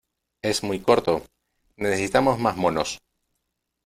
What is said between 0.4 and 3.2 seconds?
¡Es muy corto!¡ necesitamos más monos!